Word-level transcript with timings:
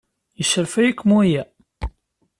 Yesserfay-ikem 0.39 1.11
waya? 1.15 1.43